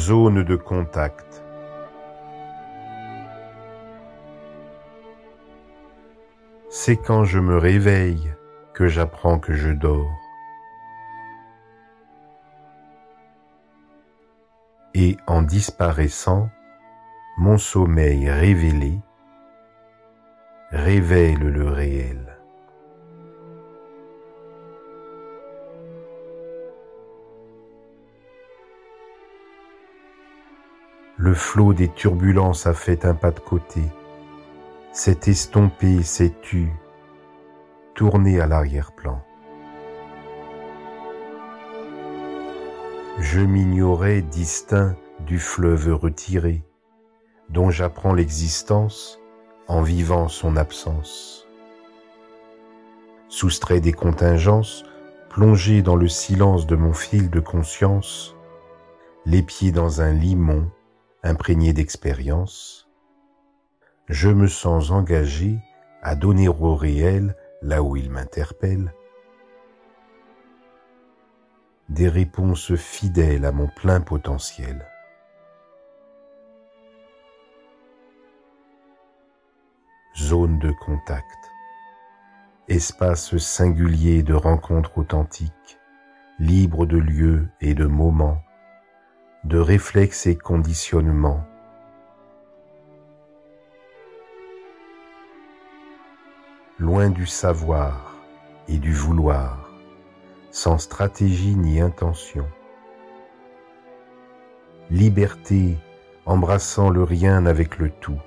Zone 0.00 0.44
de 0.44 0.56
contact. 0.56 1.44
C'est 6.70 6.96
quand 6.96 7.24
je 7.24 7.38
me 7.38 7.58
réveille 7.58 8.32
que 8.72 8.88
j'apprends 8.88 9.38
que 9.38 9.52
je 9.52 9.68
dors. 9.68 10.10
Et 14.94 15.18
en 15.26 15.42
disparaissant, 15.42 16.48
mon 17.36 17.58
sommeil 17.58 18.30
révélé 18.30 18.98
révèle 20.70 21.40
le 21.40 21.68
réel. 21.68 22.29
Le 31.30 31.36
flot 31.36 31.74
des 31.74 31.86
turbulences 31.86 32.66
a 32.66 32.74
fait 32.74 33.04
un 33.04 33.14
pas 33.14 33.30
de 33.30 33.38
côté, 33.38 33.82
s'est 34.90 35.20
estompé, 35.28 36.02
s'est 36.02 36.34
tu, 36.42 36.72
tourné 37.94 38.40
à 38.40 38.48
l'arrière-plan. 38.48 39.22
Je 43.20 43.38
m'ignorais 43.38 44.22
distinct 44.22 44.96
du 45.20 45.38
fleuve 45.38 45.94
retiré, 45.94 46.64
dont 47.48 47.70
j'apprends 47.70 48.12
l'existence 48.12 49.20
en 49.68 49.82
vivant 49.82 50.26
son 50.26 50.56
absence. 50.56 51.46
Soustrait 53.28 53.80
des 53.80 53.92
contingences, 53.92 54.82
plongé 55.28 55.82
dans 55.82 55.94
le 55.94 56.08
silence 56.08 56.66
de 56.66 56.74
mon 56.74 56.92
fil 56.92 57.30
de 57.30 57.38
conscience, 57.38 58.34
les 59.26 59.44
pieds 59.44 59.70
dans 59.70 60.00
un 60.00 60.12
limon 60.12 60.68
imprégné 61.22 61.72
d'expérience, 61.72 62.88
je 64.08 64.28
me 64.28 64.48
sens 64.48 64.90
engagé 64.90 65.58
à 66.02 66.14
donner 66.14 66.48
au 66.48 66.74
réel, 66.74 67.36
là 67.62 67.82
où 67.82 67.96
il 67.96 68.10
m'interpelle, 68.10 68.92
des 71.88 72.08
réponses 72.08 72.74
fidèles 72.76 73.44
à 73.44 73.52
mon 73.52 73.68
plein 73.68 74.00
potentiel. 74.00 74.86
Zone 80.16 80.58
de 80.58 80.70
contact. 80.70 81.24
Espace 82.68 83.36
singulier 83.36 84.22
de 84.22 84.34
rencontres 84.34 84.98
authentiques, 84.98 85.78
libre 86.38 86.86
de 86.86 86.98
lieux 86.98 87.48
et 87.60 87.74
de 87.74 87.86
moments, 87.86 88.40
de 89.44 89.58
réflexes 89.58 90.26
et 90.26 90.36
conditionnements. 90.36 91.42
Loin 96.78 97.08
du 97.08 97.26
savoir 97.26 98.16
et 98.68 98.76
du 98.76 98.92
vouloir, 98.92 99.70
sans 100.50 100.76
stratégie 100.76 101.56
ni 101.56 101.80
intention. 101.80 102.46
Liberté 104.90 105.78
embrassant 106.26 106.90
le 106.90 107.02
rien 107.02 107.46
avec 107.46 107.78
le 107.78 107.90
tout. 107.90 108.20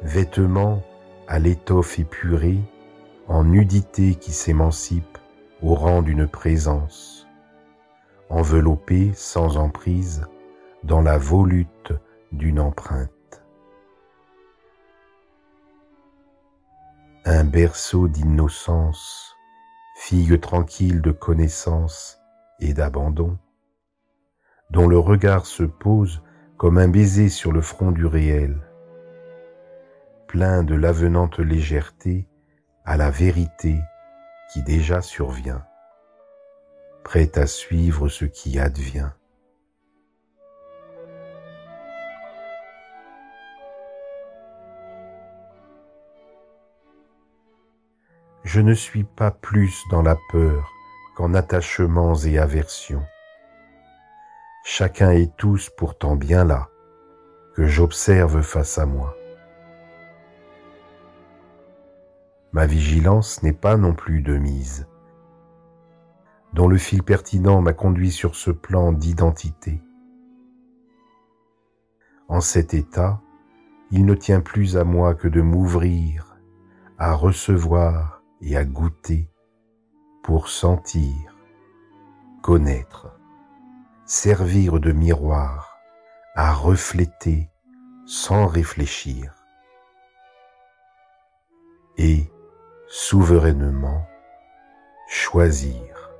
Vêtements 0.00 0.82
à 1.28 1.38
l'étoffe 1.38 1.98
épurée, 1.98 2.60
en 3.28 3.44
nudité 3.44 4.14
qui 4.14 4.32
s'émancipe 4.32 5.11
au 5.62 5.74
rang 5.74 6.02
d'une 6.02 6.26
présence, 6.26 7.28
enveloppé 8.28 9.12
sans 9.14 9.56
emprise 9.56 10.26
dans 10.82 11.00
la 11.00 11.18
volute 11.18 11.92
d'une 12.32 12.58
empreinte. 12.58 13.10
Un 17.24 17.44
berceau 17.44 18.08
d'innocence, 18.08 19.36
fille 19.94 20.40
tranquille 20.40 21.00
de 21.00 21.12
connaissance 21.12 22.18
et 22.58 22.72
d'abandon, 22.74 23.38
dont 24.70 24.88
le 24.88 24.98
regard 24.98 25.46
se 25.46 25.62
pose 25.62 26.22
comme 26.56 26.78
un 26.78 26.88
baiser 26.88 27.28
sur 27.28 27.52
le 27.52 27.60
front 27.60 27.92
du 27.92 28.06
réel, 28.06 28.60
plein 30.26 30.64
de 30.64 30.74
l'avenante 30.74 31.38
légèreté 31.38 32.26
à 32.84 32.96
la 32.96 33.10
vérité 33.10 33.78
qui 34.52 34.62
déjà 34.62 35.00
survient, 35.00 35.64
prêt 37.04 37.38
à 37.38 37.46
suivre 37.46 38.08
ce 38.08 38.26
qui 38.26 38.58
advient. 38.58 39.10
Je 48.44 48.60
ne 48.60 48.74
suis 48.74 49.04
pas 49.04 49.30
plus 49.30 49.82
dans 49.90 50.02
la 50.02 50.18
peur 50.30 50.70
qu'en 51.16 51.32
attachements 51.32 52.16
et 52.16 52.38
aversions. 52.38 53.06
Chacun 54.64 55.12
et 55.12 55.30
tous 55.38 55.70
pourtant 55.78 56.16
bien 56.16 56.44
là, 56.44 56.68
que 57.54 57.66
j'observe 57.66 58.42
face 58.42 58.76
à 58.76 58.84
moi. 58.84 59.16
Ma 62.52 62.66
vigilance 62.66 63.42
n'est 63.42 63.54
pas 63.54 63.78
non 63.78 63.94
plus 63.94 64.20
de 64.20 64.36
mise, 64.36 64.86
dont 66.52 66.68
le 66.68 66.76
fil 66.76 67.02
pertinent 67.02 67.62
m'a 67.62 67.72
conduit 67.72 68.10
sur 68.10 68.34
ce 68.34 68.50
plan 68.50 68.92
d'identité. 68.92 69.80
En 72.28 72.40
cet 72.40 72.74
état, 72.74 73.20
il 73.90 74.04
ne 74.04 74.14
tient 74.14 74.40
plus 74.40 74.76
à 74.76 74.84
moi 74.84 75.14
que 75.14 75.28
de 75.28 75.40
m'ouvrir, 75.40 76.36
à 76.98 77.14
recevoir 77.14 78.22
et 78.40 78.56
à 78.56 78.64
goûter 78.64 79.30
pour 80.22 80.48
sentir, 80.48 81.36
connaître, 82.42 83.18
servir 84.04 84.78
de 84.78 84.92
miroir, 84.92 85.78
à 86.34 86.52
refléter 86.52 87.48
sans 88.06 88.46
réfléchir. 88.46 89.34
Et 91.98 92.31
souverainement 92.94 94.06
choisir. 95.08 96.10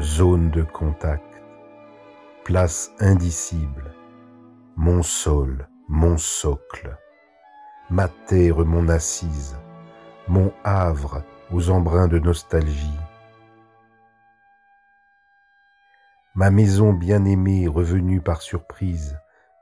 Zone 0.00 0.50
de 0.50 0.64
contact, 0.64 1.22
place 2.42 2.90
indicible, 2.98 3.94
mon 4.74 5.04
sol, 5.04 5.68
mon 5.88 6.16
socle, 6.18 6.98
ma 7.90 8.08
terre, 8.26 8.64
mon 8.64 8.88
assise, 8.88 9.56
mon 10.26 10.52
havre 10.64 11.22
aux 11.52 11.70
embruns 11.70 12.08
de 12.08 12.18
nostalgie, 12.18 12.98
ma 16.36 16.50
maison 16.50 16.92
bien-aimée 16.92 17.66
revenue 17.66 18.20
par 18.20 18.42
surprise, 18.42 19.18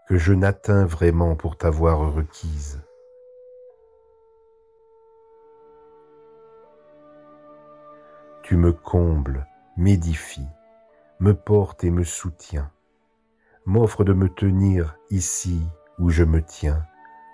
que 0.08 0.16
je 0.16 0.32
n'atteins 0.32 0.84
vraiment 0.84 1.36
pour 1.36 1.56
t'avoir 1.56 2.12
requise. 2.12 2.82
Tu 8.42 8.56
me 8.56 8.72
combles, 8.72 9.46
m'édifies, 9.76 10.48
me 11.20 11.32
portes 11.32 11.84
et 11.84 11.92
me 11.92 12.02
soutiens, 12.02 12.72
m'offres 13.66 14.02
de 14.02 14.12
me 14.12 14.28
tenir 14.28 14.96
ici 15.10 15.62
où 16.00 16.10
je 16.10 16.24
me 16.24 16.42
tiens, 16.42 16.84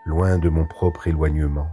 loin 0.05 0.39
de 0.39 0.51
mon 0.51 0.67
propre 0.67 1.09
éloignement, 1.09 1.73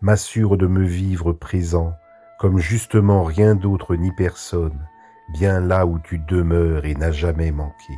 m'assure 0.00 0.56
de 0.56 0.66
me 0.66 0.82
vivre 0.82 1.32
présent 1.32 1.94
comme 2.40 2.58
justement 2.58 3.22
rien 3.22 3.54
d'autre 3.54 3.94
ni 3.94 4.10
personne, 4.10 4.88
bien 5.32 5.60
là 5.60 5.86
où 5.86 5.98
tu 5.98 6.18
demeures 6.18 6.84
et 6.84 6.94
n'as 6.94 7.10
jamais 7.10 7.50
manqué. 7.50 7.94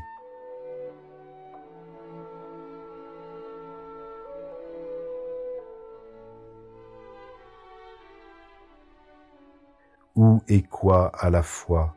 Où 10.17 10.43
et 10.47 10.63
quoi 10.63 11.11
à 11.19 11.29
la 11.29 11.43
fois, 11.43 11.97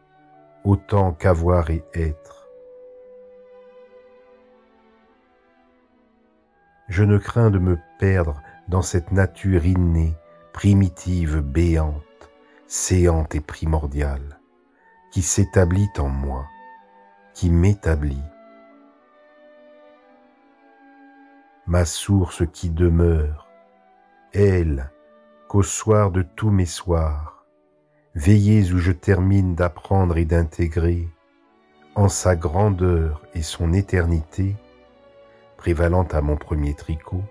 autant 0.64 1.14
qu'avoir 1.14 1.70
et 1.70 1.84
être? 1.94 2.50
Je 6.88 7.04
ne 7.04 7.18
crains 7.20 7.52
de 7.52 7.60
me 7.60 7.78
perdre 8.00 8.42
dans 8.70 8.82
cette 8.82 9.12
nature 9.12 9.66
innée, 9.66 10.16
primitive, 10.52 11.42
béante, 11.42 12.32
séante 12.66 13.36
et 13.36 13.42
primordiale 13.42 14.40
qui 15.12 15.22
s'établit 15.22 15.90
en 15.98 16.10
moi, 16.10 16.46
qui 17.34 17.50
m'établit. 17.50 18.24
ma 21.68 21.84
source 21.84 22.44
qui 22.54 22.70
demeure, 22.70 23.50
elle 24.32 24.90
qu'au 25.50 25.64
soir 25.64 26.12
de 26.12 26.22
tous 26.22 26.50
mes 26.50 26.66
soirs, 26.66 27.46
veillées 28.16 28.72
où 28.72 28.78
je 28.78 28.94
termine 28.94 29.54
d'apprendre 29.54 30.18
et 30.18 30.24
d'intégrer, 30.24 31.10
en 31.96 32.08
sa 32.08 32.38
grandeur 32.38 33.22
et 33.34 33.42
son 33.42 33.74
éternité, 33.74 34.56
prévalant 35.58 36.04
à 36.06 36.22
mon 36.22 36.38
premier 36.38 36.74
tricot, 36.74 37.24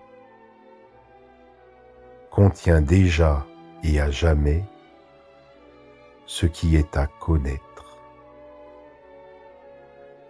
contient 2.31 2.83
déjà 2.83 3.47
et 3.83 4.01
à 4.01 4.11
jamais 4.11 4.65
ce 6.27 6.45
qui 6.45 6.77
est 6.77 6.97
à 6.97 7.07
connaître. 7.07 7.66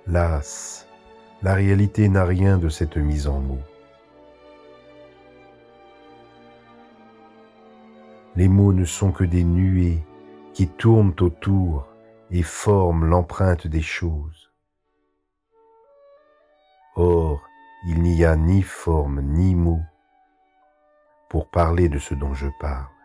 Las, 0.08 0.86
la 1.42 1.54
réalité 1.54 2.08
n'a 2.08 2.24
rien 2.24 2.58
de 2.58 2.68
cette 2.68 2.96
mise 2.96 3.26
en 3.26 3.40
mots. 3.40 3.64
Les 8.36 8.46
mots 8.46 8.72
ne 8.72 8.84
sont 8.84 9.10
que 9.10 9.24
des 9.24 9.42
nuées 9.42 10.04
qui 10.52 10.68
tournent 10.68 11.14
autour 11.20 11.88
et 12.30 12.42
forment 12.42 13.06
l'empreinte 13.06 13.66
des 13.66 13.82
choses. 13.82 14.52
Or, 16.94 17.42
il 17.88 18.00
n'y 18.02 18.24
a 18.24 18.36
ni 18.36 18.62
forme 18.62 19.22
ni 19.22 19.54
mot 19.56 19.80
pour 21.28 21.50
parler 21.50 21.88
de 21.88 21.98
ce 21.98 22.14
dont 22.14 22.32
je 22.32 22.48
parle. 22.60 22.95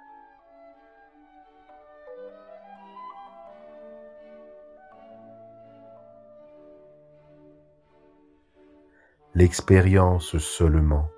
L'expérience 9.33 10.37
seulement, 10.39 11.09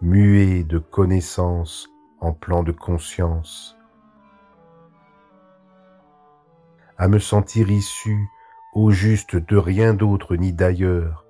muée 0.00 0.64
de 0.64 0.78
connaissance 0.78 1.86
en 2.20 2.32
plan 2.32 2.62
de 2.62 2.72
conscience, 2.72 3.76
à 6.96 7.08
me 7.08 7.18
sentir 7.18 7.70
issu 7.70 8.26
au 8.72 8.90
juste 8.90 9.36
de 9.36 9.56
rien 9.58 9.92
d'autre 9.92 10.34
ni 10.34 10.54
d'ailleurs, 10.54 11.26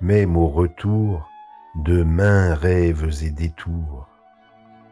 même 0.00 0.36
au 0.36 0.46
retour 0.46 1.28
de 1.74 2.04
mains 2.04 2.54
rêves 2.54 3.24
et 3.24 3.30
détours 3.30 4.06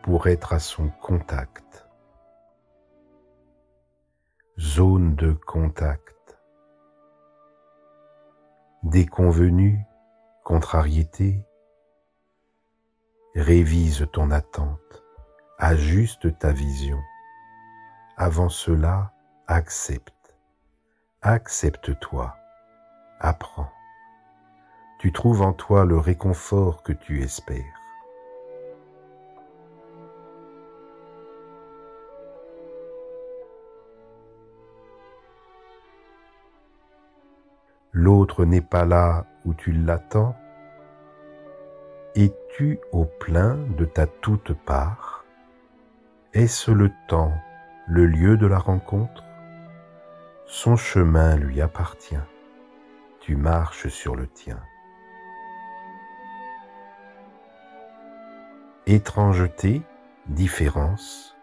pour 0.02 0.26
être 0.26 0.52
à 0.52 0.58
son 0.58 0.88
contact. 1.00 1.86
Zone 4.58 5.14
de 5.14 5.32
contact. 5.32 6.21
Déconvenu, 8.82 9.84
contrariété, 10.44 11.44
révise 13.34 14.06
ton 14.12 14.31
attente, 14.31 15.02
ajuste 15.58 16.38
ta 16.38 16.52
vision. 16.52 16.99
Avant 18.17 18.49
cela, 18.49 19.12
accepte. 19.46 20.37
Accepte-toi. 21.23 22.37
Apprends 23.20 23.70
tu 25.02 25.11
trouves 25.11 25.43
en 25.43 25.52
toi 25.52 25.84
le 25.84 25.99
réconfort 25.99 26.84
que 26.84 26.93
tu 26.93 27.25
espères. 27.25 27.81
L'autre 37.92 38.44
n'est 38.44 38.60
pas 38.62 38.84
là 38.84 39.26
où 39.44 39.54
tu 39.54 39.72
l'attends. 39.72 40.36
Es-tu 42.14 42.80
au 42.92 43.04
plein 43.04 43.56
de 43.76 43.84
ta 43.84 44.06
toute 44.06 44.52
part? 44.52 45.24
Est-ce 46.32 46.70
le 46.70 46.90
temps, 47.08 47.32
le 47.86 48.06
lieu 48.06 48.36
de 48.36 48.46
la 48.46 48.58
rencontre? 48.58 49.24
Son 50.46 50.76
chemin 50.76 51.36
lui 51.36 51.60
appartient. 51.60 52.16
Tu 53.20 53.36
marches 53.36 53.88
sur 53.88 54.16
le 54.16 54.26
tien. 54.26 54.58
étrangeté, 58.86 59.82
différence, 60.26 61.36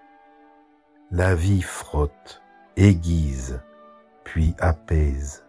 la 1.11 1.35
vie 1.35 1.61
frotte, 1.61 2.41
aiguise, 2.75 3.61
puis 4.23 4.55
apaise. 4.59 5.45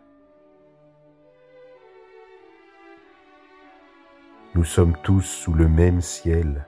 Nous 4.56 4.64
sommes 4.64 4.97
tous 5.05 5.23
sous 5.23 5.52
le 5.52 5.69
même 5.69 6.00
ciel. 6.00 6.67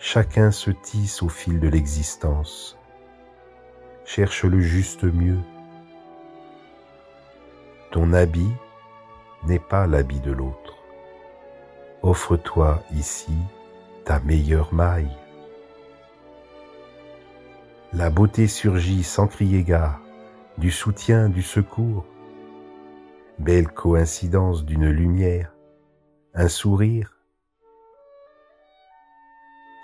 Chacun 0.00 0.50
se 0.50 0.72
tisse 0.72 1.22
au 1.22 1.28
fil 1.28 1.60
de 1.60 1.68
l'existence, 1.68 2.76
cherche 4.04 4.44
le 4.44 4.60
juste 4.60 5.04
mieux. 5.04 5.38
Ton 7.92 8.12
habit 8.12 8.50
n'est 9.46 9.60
pas 9.60 9.86
l'habit 9.86 10.18
de 10.18 10.32
l'autre. 10.32 10.74
Offre-toi 12.02 12.82
ici 12.92 13.36
ta 14.04 14.18
meilleure 14.18 14.74
maille. 14.74 15.16
La 17.92 18.10
beauté 18.10 18.48
surgit 18.48 19.04
sans 19.04 19.28
crier 19.28 19.62
gare, 19.62 20.00
du 20.58 20.72
soutien, 20.72 21.28
du 21.28 21.42
secours. 21.42 22.04
Belle 23.38 23.68
coïncidence 23.68 24.64
d'une 24.64 24.88
lumière, 24.90 25.52
un 26.34 26.48
sourire. 26.48 27.16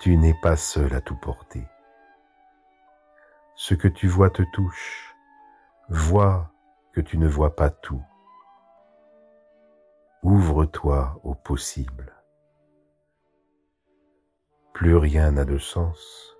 Tu 0.00 0.16
n'es 0.16 0.34
pas 0.42 0.56
seul 0.56 0.94
à 0.94 1.00
tout 1.00 1.16
porter. 1.16 1.66
Ce 3.56 3.74
que 3.74 3.88
tu 3.88 4.06
vois 4.06 4.30
te 4.30 4.42
touche. 4.52 5.16
Vois 5.88 6.52
que 6.92 7.00
tu 7.00 7.18
ne 7.18 7.26
vois 7.26 7.56
pas 7.56 7.70
tout. 7.70 8.02
Ouvre-toi 10.22 11.20
au 11.24 11.34
possible. 11.34 12.12
Plus 14.72 14.96
rien 14.96 15.32
n'a 15.32 15.44
de 15.44 15.58
sens. 15.58 16.36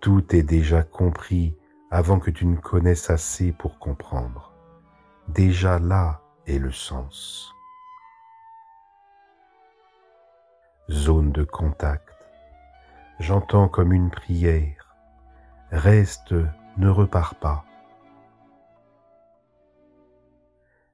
Tout 0.00 0.34
est 0.34 0.42
déjà 0.42 0.82
compris 0.82 1.56
avant 1.90 2.18
que 2.18 2.30
tu 2.30 2.46
ne 2.46 2.56
connaisses 2.56 3.10
assez 3.10 3.52
pour 3.52 3.78
comprendre. 3.78 4.54
Déjà 5.28 5.78
là 5.78 6.22
est 6.46 6.58
le 6.58 6.72
sens. 6.72 7.51
Zone 10.90 11.32
de 11.32 11.44
contact. 11.44 12.08
J'entends 13.20 13.68
comme 13.68 13.92
une 13.92 14.10
prière. 14.10 14.96
Reste, 15.70 16.34
ne 16.76 16.88
repars 16.88 17.34
pas. 17.36 17.64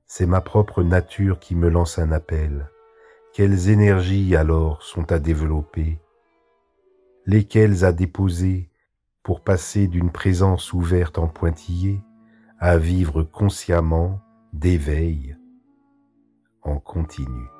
c'est 0.09 0.27
ma 0.27 0.41
propre 0.41 0.83
nature 0.83 1.39
qui 1.39 1.55
me 1.55 1.69
lance 1.69 1.99
un 1.99 2.11
appel. 2.11 2.69
Quelles 3.35 3.69
énergies 3.69 4.35
alors 4.35 4.83
sont 4.83 5.13
à 5.13 5.19
développer, 5.19 6.01
lesquelles 7.27 7.85
à 7.85 7.93
déposer 7.93 8.71
pour 9.23 9.43
passer 9.43 9.87
d'une 9.87 10.11
présence 10.11 10.73
ouverte 10.73 11.19
en 11.19 11.29
pointillé 11.29 12.01
à 12.59 12.79
vivre 12.79 13.23
consciemment 13.23 14.21
d'éveil 14.55 15.37
en 16.63 16.81
continu? 16.81 17.58